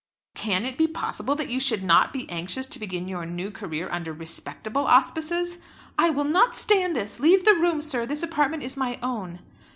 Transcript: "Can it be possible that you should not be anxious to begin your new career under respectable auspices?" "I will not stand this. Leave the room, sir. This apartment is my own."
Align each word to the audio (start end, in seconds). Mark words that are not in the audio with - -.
"Can 0.33 0.65
it 0.65 0.79
be 0.79 0.87
possible 0.87 1.35
that 1.35 1.49
you 1.51 1.59
should 1.59 1.83
not 1.83 2.11
be 2.11 2.27
anxious 2.27 2.65
to 2.65 2.79
begin 2.79 3.07
your 3.07 3.23
new 3.23 3.51
career 3.51 3.87
under 3.91 4.11
respectable 4.11 4.87
auspices?" 4.87 5.59
"I 5.95 6.09
will 6.09 6.23
not 6.23 6.55
stand 6.55 6.95
this. 6.95 7.19
Leave 7.19 7.45
the 7.45 7.53
room, 7.53 7.83
sir. 7.83 8.07
This 8.07 8.23
apartment 8.23 8.63
is 8.63 8.75
my 8.75 8.97
own." 9.03 9.41